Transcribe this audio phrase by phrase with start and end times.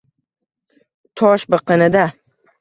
[1.21, 2.03] Tosh biqinida